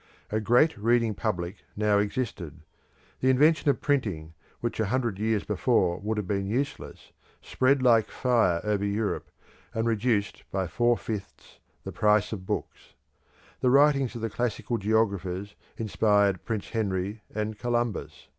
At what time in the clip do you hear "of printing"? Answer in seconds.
3.69-4.33